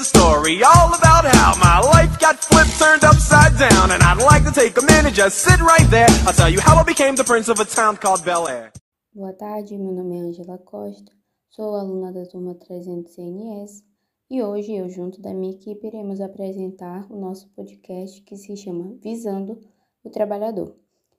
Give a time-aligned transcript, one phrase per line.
[0.00, 3.90] a story all about how my life got flipped, turned upside down.
[3.90, 6.08] And I'd like to take a minute, just sit right there.
[6.26, 8.72] I'll tell you how I became the prince of a town called Bel Air.
[9.12, 11.10] Boa tarde, meu nome é Angela Costa,
[11.48, 13.82] sou aluna da turma 300 CNS
[14.30, 18.94] e hoje eu, junto da minha equipe, iremos apresentar o nosso podcast que se chama
[19.02, 19.58] Visando
[20.04, 20.76] o Trabalhador.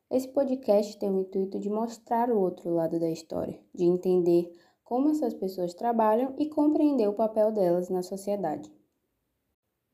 [0.09, 4.49] Esse podcast tem o intuito de mostrar o outro lado da história, de entender
[4.89, 8.71] como essas pessoas trabalham e compreender o papel delas na sociedade.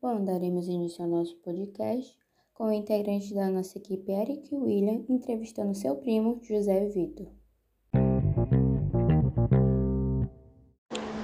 [0.00, 2.16] Bom, daremos início ao nosso podcast
[2.54, 7.26] com o integrante da nossa equipe Eric William entrevistando seu primo José Vitor.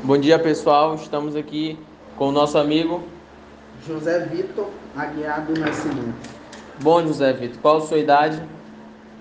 [0.05, 1.79] Bom dia pessoal, estamos aqui
[2.19, 3.03] com o nosso amigo
[3.87, 6.29] José Vitor Aguiar do Nascimento.
[6.83, 8.47] Bom José Vitor, qual a sua idade?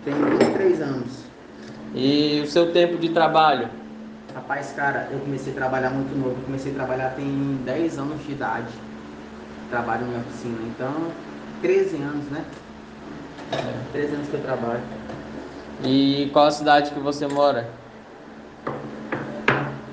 [0.03, 1.23] Tenho 23 anos.
[1.95, 3.80] E o seu tempo de trabalho?
[4.33, 6.37] Rapaz, cara, eu comecei a trabalhar muito novo.
[6.39, 8.73] Eu comecei a trabalhar tem 10 anos de idade.
[9.69, 10.59] Trabalho em oficina.
[10.63, 11.11] Então,
[11.61, 12.45] 13 anos, né?
[13.51, 14.81] É, 13 anos que eu trabalho.
[15.83, 17.69] E qual a cidade que você mora?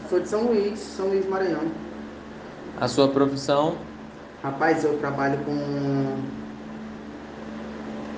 [0.09, 1.71] Sou de São Luís, São Luís Maranhão.
[2.81, 3.77] A sua profissão?
[4.43, 6.17] Rapaz, eu trabalho com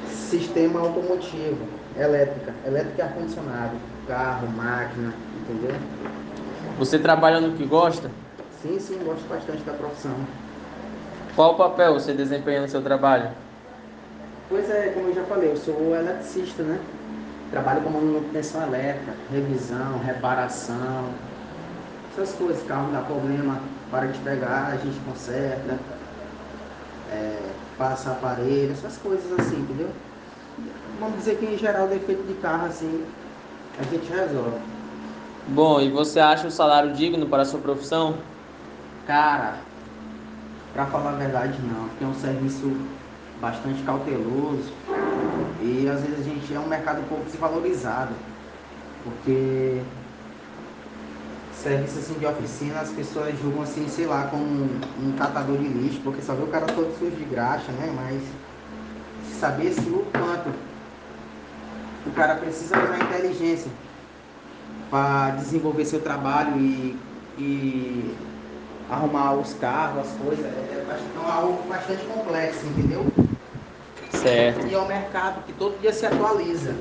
[0.06, 3.76] sistema automotivo, elétrica, elétrica e ar-condicionado,
[4.11, 5.77] carro, máquina, entendeu?
[6.78, 8.11] Você trabalha no que gosta?
[8.61, 10.16] Sim, sim, gosto bastante da profissão.
[11.36, 13.31] Qual papel você desempenha no seu trabalho?
[14.48, 16.81] Pois é, como eu já falei, eu sou eletricista, né?
[17.53, 21.11] Trabalho com manutenção elétrica, revisão, reparação,
[22.12, 23.61] essas coisas, carro dá problema,
[23.92, 25.78] para de pegar, a gente conserta,
[27.12, 27.38] é,
[27.78, 29.91] passa aparelho, essas coisas assim, entendeu?
[30.98, 33.05] Vamos dizer que em geral defeito de carro assim,
[33.81, 34.59] a gente resolve.
[35.48, 38.15] Bom, e você acha o salário digno para a sua profissão?
[39.06, 39.54] Cara,
[40.72, 42.71] pra falar a verdade não, porque é um serviço
[43.41, 44.72] bastante cauteloso
[45.62, 48.12] e às vezes a gente é um mercado um pouco desvalorizado,
[49.03, 49.83] porque
[51.54, 55.66] serviço assim de oficina, as pessoas julgam assim, sei lá, como um, um catador de
[55.69, 57.93] lixo, porque só vê o cara todo sujo de graxa, né?
[57.97, 58.22] Mas
[59.38, 60.69] saber assim, o quanto
[62.10, 63.71] o cara precisa usar inteligência
[64.91, 66.98] para desenvolver seu trabalho e,
[67.38, 68.15] e
[68.91, 73.06] arrumar os carros, as coisas, é, é algo bastante complexo, entendeu?
[74.10, 74.66] Certo.
[74.66, 76.75] E é um mercado que todo dia se atualiza.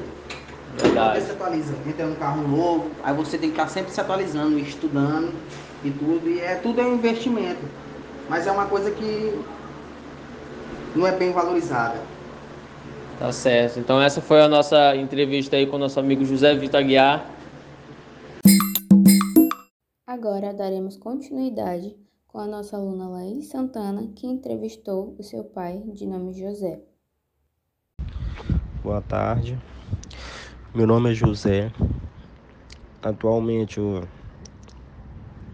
[0.77, 0.93] Verdade.
[0.95, 1.73] Todo dia se atualiza.
[1.87, 5.31] Entra um carro novo, aí você tem que estar sempre se atualizando, estudando
[5.83, 6.27] e tudo.
[6.27, 7.61] E é tudo é um investimento.
[8.27, 9.39] Mas é uma coisa que
[10.95, 12.01] não é bem valorizada.
[13.19, 13.77] Tá certo.
[13.77, 17.29] Então essa foi a nossa entrevista aí com o nosso amigo José Vitor Aguiar.
[20.07, 26.07] Agora daremos continuidade com a nossa aluna Laís Santana, que entrevistou o seu pai, de
[26.07, 26.79] nome José.
[28.81, 29.59] Boa tarde.
[30.73, 31.73] Meu nome é José.
[33.03, 34.07] Atualmente eu,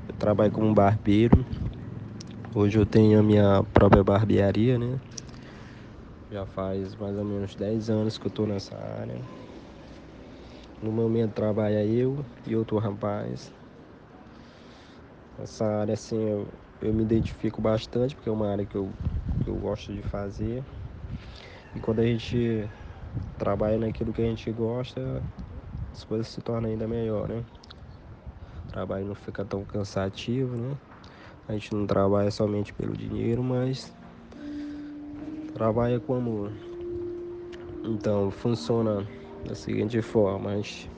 [0.08, 1.44] eu trabalho como barbeiro.
[2.54, 5.00] Hoje eu tenho a minha própria barbearia, né?
[6.36, 9.18] Já faz mais ou menos 10 anos que eu tô nessa área.
[10.82, 13.50] No momento trabalha eu e outro rapaz.
[15.38, 16.52] Essa área assim eu,
[16.82, 18.94] eu me identifico bastante porque é uma área que eu,
[19.40, 20.62] que eu gosto de fazer.
[21.74, 22.70] E quando a gente
[23.38, 25.24] trabalha naquilo que a gente gosta,
[25.94, 27.46] as coisas se tornam ainda melhor, né?
[28.66, 30.78] O trabalho não fica tão cansativo, né?
[31.48, 33.96] A gente não trabalha somente pelo dinheiro, mas
[35.56, 36.52] trabalha com amor.
[37.82, 39.08] Então funciona
[39.48, 40.92] da seguinte forma, a gente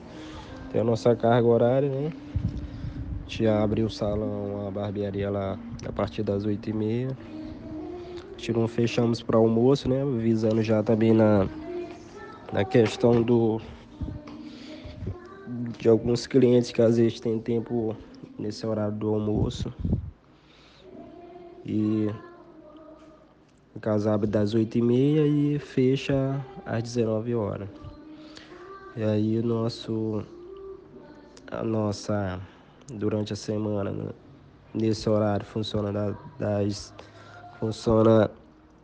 [0.72, 2.12] tem a nossa carga horária, né?
[2.12, 7.10] A gente abre o salão, a barbearia lá a partir das 8h30.
[7.10, 10.04] A gente não fechamos para almoço, né?
[10.18, 11.46] Visando já também na,
[12.52, 13.60] na questão do
[15.78, 17.96] de alguns clientes que às vezes tem tempo
[18.36, 19.72] nesse horário do almoço.
[21.64, 22.08] E
[23.78, 27.68] a casa abre das 8h30 e fecha às 19 horas.
[28.96, 30.24] E aí o nosso
[31.50, 32.40] a nossa
[32.92, 34.10] durante a semana né,
[34.74, 36.92] nesse horário funciona das
[37.60, 38.28] funciona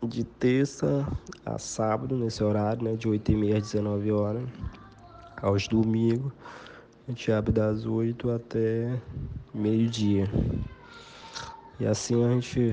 [0.01, 1.07] de terça
[1.45, 4.45] a sábado nesse horário, né, de 8h30 às 19 horas.
[5.43, 6.33] Aos domingos
[7.07, 8.97] a gente abre das 8 até
[9.53, 10.31] meio-dia.
[11.81, 12.73] E assim a gente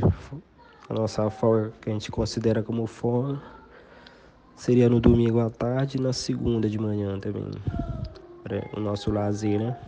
[0.92, 3.42] a nossa folga que a gente considera como folga
[4.58, 7.50] seria no domingo à tarde e na segunda de manhã também.
[8.76, 9.80] O nosso lazer, né?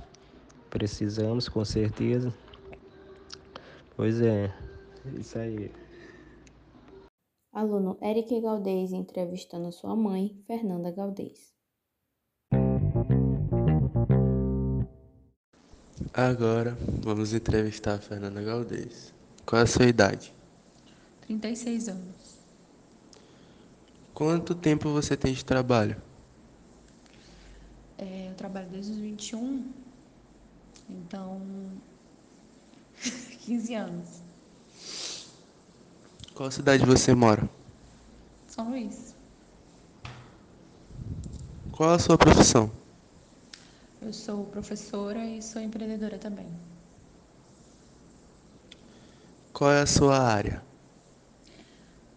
[0.69, 2.33] Precisamos com certeza.
[3.97, 4.49] Pois é.
[5.19, 5.69] Isso aí.
[7.51, 11.53] Aluno Eric Galdês entrevistando sua mãe, Fernanda Galdês.
[16.13, 19.13] Agora vamos entrevistar a Fernanda Galdês.
[19.45, 20.33] Qual é a sua idade?
[21.27, 22.37] 36 anos.
[24.13, 26.01] Quanto tempo você tem de trabalho?
[27.97, 29.71] É, eu trabalho desde os 21,
[30.89, 31.41] então
[33.45, 34.21] 15 anos.
[36.35, 37.47] Qual cidade você mora?
[38.47, 39.15] São Luís.
[41.71, 42.71] Qual a sua profissão?
[44.01, 46.47] Eu sou professora e sou empreendedora também.
[49.53, 50.61] Qual é a sua área?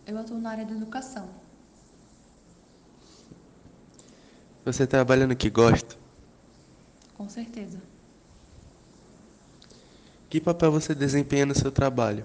[0.06, 1.28] Eu atuo na área da educação.
[4.64, 5.96] Você trabalha no que gosta?
[7.16, 7.82] Com certeza.
[10.30, 12.24] Que papel você desempenha no seu trabalho?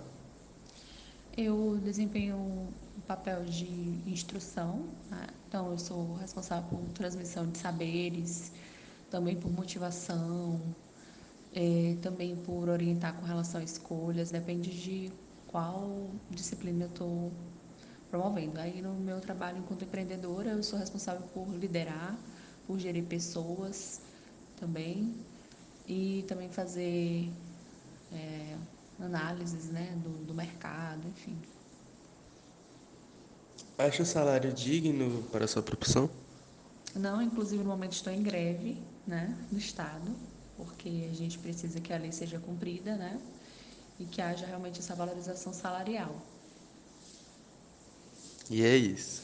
[1.36, 3.66] Eu desempenho um papel de
[4.06, 5.28] instrução, né?
[5.48, 8.52] então eu sou responsável por transmissão de saberes,
[9.10, 10.62] também por motivação,
[11.54, 15.12] é, também por orientar com relação a escolhas, depende de
[15.48, 17.32] qual disciplina eu estou
[18.12, 18.60] promovendo.
[18.60, 22.16] Aí no meu trabalho enquanto empreendedora, eu sou responsável por liderar,
[22.68, 24.02] por gerir pessoas
[24.60, 25.16] também
[25.88, 27.32] e também fazer
[28.12, 28.56] é,
[29.00, 31.36] análises né, do, do mercado, enfim.
[33.78, 36.10] Acha o salário digno para a sua profissão?
[36.94, 40.14] Não, inclusive no momento estou em greve né, do Estado,
[40.58, 43.20] porque a gente precisa que a lei seja cumprida né,
[44.00, 46.16] e que haja realmente essa valorização salarial.
[48.52, 49.24] E é isso.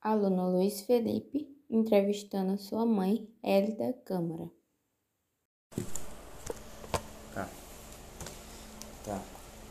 [0.00, 4.50] Aluno Luiz Felipe entrevistando sua mãe, Hélida Câmara.
[7.34, 7.46] Tá.
[9.04, 9.22] Tá.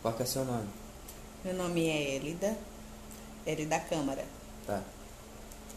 [0.03, 0.69] Qual que é seu nome?
[1.43, 2.55] Meu nome é Hélida,
[3.43, 4.23] Hélida Câmara.
[4.67, 4.83] Tá.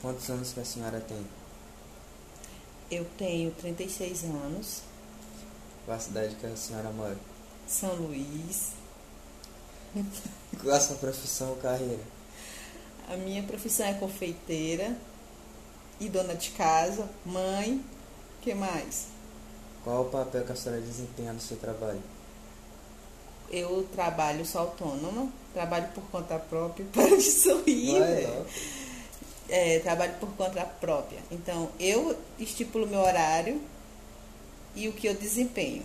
[0.03, 1.27] Quantos anos que a senhora tem?
[2.91, 4.83] Eu tenho 36 anos,
[5.87, 7.17] Qual a cidade que a senhora mora?
[7.67, 8.75] São Luís.
[10.61, 12.16] Qual a sua profissão ou carreira?
[13.09, 14.97] A minha profissão é confeiteira
[16.01, 17.83] e dona de casa, mãe.
[18.43, 19.07] que mais?
[19.85, 22.03] Qual o papel que a senhora desempenha no seu trabalho?
[23.49, 28.01] Eu trabalho, sou autônoma, trabalho por conta própria, para de sorrir.
[28.01, 28.47] Vai, velho.
[29.49, 31.21] É, trabalho por conta própria.
[31.31, 33.61] Então, eu estipulo meu horário
[34.75, 35.85] e o que eu desempenho.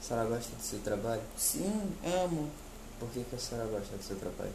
[0.00, 1.22] A senhora gosta do seu trabalho?
[1.36, 2.48] Sim, amo.
[3.00, 4.52] Por que, que a senhora gosta do seu trabalho?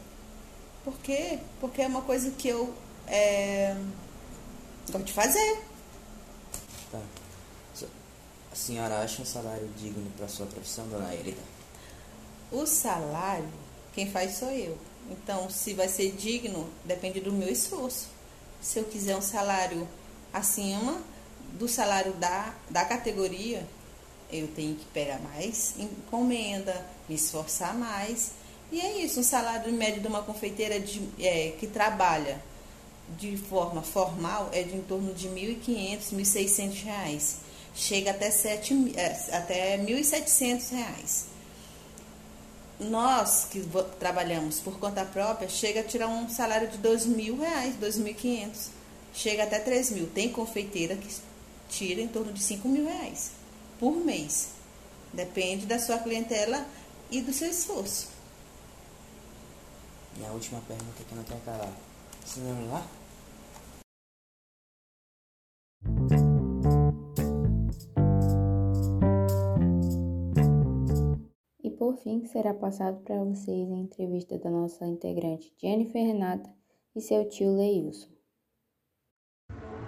[0.84, 1.38] Por quê?
[1.60, 2.74] Porque é uma coisa que eu
[3.06, 3.76] é,
[4.90, 5.62] gosto de fazer.
[6.90, 7.00] Tá.
[8.52, 11.40] A senhora acha um salário digno para sua profissão, dona Elida?
[12.50, 13.48] O salário,
[13.94, 14.76] quem faz sou eu.
[15.10, 18.08] Então, se vai ser digno, depende do meu esforço.
[18.60, 19.88] Se eu quiser um salário
[20.32, 21.00] acima
[21.58, 23.66] do salário da, da categoria,
[24.30, 28.32] eu tenho que pegar mais encomenda, me esforçar mais.
[28.72, 32.42] E é isso, um salário médio de uma confeiteira de, é, que trabalha
[33.18, 37.36] de forma formal é de em torno de R$ 1.500, 1.600 reais.
[37.74, 41.26] Chega até, é, até 1.700 reais.
[42.80, 43.62] Nós que
[44.00, 48.68] trabalhamos por conta própria, chega a tirar um salário de 2.000 reais, R$ 2.500.
[49.12, 50.08] Chega até R$ 3.000.
[50.14, 51.14] Tem confeiteira que
[51.68, 53.32] tira em torno de 5.000 reais
[53.78, 54.48] por mês.
[55.12, 56.66] Depende da sua clientela
[57.10, 58.11] e do seu esforço.
[60.20, 61.72] E a última pergunta que não quer calar.
[62.24, 62.86] Você lembra lá?
[71.64, 76.50] E por fim, será passado para vocês a entrevista da nossa integrante Jennifer Renata
[76.94, 78.08] e seu tio Leilson.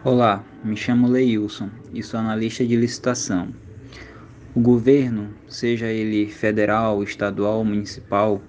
[0.05, 3.55] Olá, me chamo Leilson e sou analista de licitação.
[4.57, 8.41] O governo, seja ele federal, estadual ou municipal,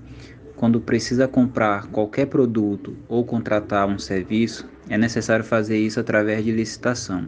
[0.55, 6.51] quando precisa comprar qualquer produto ou contratar um serviço, é necessário fazer isso através de
[6.51, 7.27] licitação.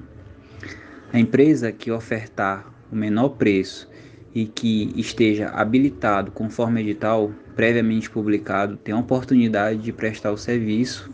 [1.12, 3.90] A empresa que ofertar o menor preço
[4.34, 11.10] e que esteja habilitado conforme edital previamente publicado tem a oportunidade de prestar o serviço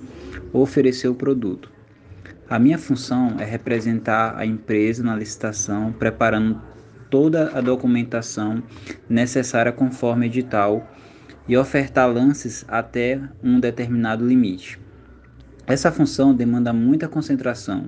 [0.52, 1.72] ou oferecer o produto.
[2.50, 6.62] A minha função é representar a empresa na licitação, preparando
[7.10, 8.62] toda a documentação
[9.08, 10.88] necessária conforme edital
[11.48, 14.80] e ofertar lances até um determinado limite.
[15.68, 17.86] Essa função demanda muita concentração.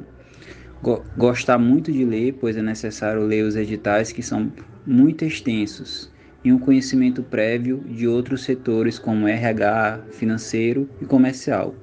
[0.81, 4.51] Go- Gostar muito de ler, pois é necessário ler os editais que são
[4.85, 6.11] muito extensos
[6.43, 11.75] e um conhecimento prévio de outros setores como RH, financeiro e comercial.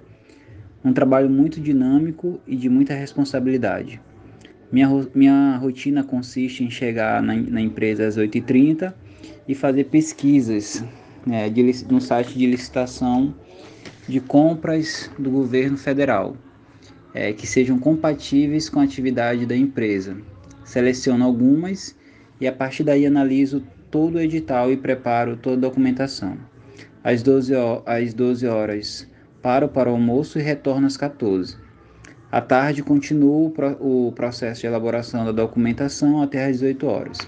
[0.84, 4.00] Um trabalho muito dinâmico e de muita responsabilidade.
[4.70, 8.94] Minha, minha rotina consiste em chegar na, na empresa às 8h30
[9.46, 10.82] e fazer pesquisas
[11.26, 13.34] né, de, no site de licitação
[14.08, 16.36] de compras do governo federal,
[17.14, 20.16] é, que sejam compatíveis com a atividade da empresa.
[20.64, 21.96] Seleciono algumas
[22.40, 26.36] e a partir daí analiso todo o edital e preparo toda a documentação.
[27.04, 27.52] Às 12,
[27.86, 29.08] às 12 horas
[29.42, 31.56] paro para o almoço e retorno às 14.
[32.30, 37.18] À tarde continuo o processo de elaboração da documentação até às 18 horas.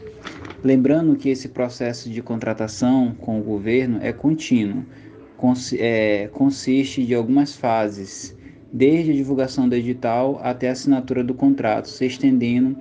[0.64, 4.82] Lembrando que esse processo de contratação com o governo é contínuo,
[5.78, 8.34] é, consiste de algumas fases,
[8.72, 12.78] desde a divulgação do edital até a assinatura do contrato, se estendendo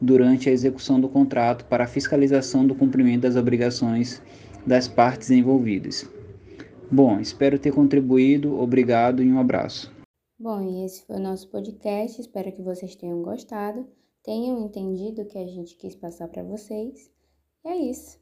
[0.00, 4.22] durante a execução do contrato para a fiscalização do cumprimento das obrigações
[4.66, 6.10] das partes envolvidas.
[6.90, 9.94] Bom, espero ter contribuído, obrigado e um abraço.
[10.38, 13.86] Bom, e esse foi o nosso podcast, espero que vocês tenham gostado,
[14.24, 17.14] tenham entendido o que a gente quis passar para vocês
[17.66, 18.18] é isso.